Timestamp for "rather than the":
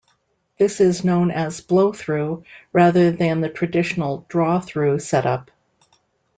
2.73-3.49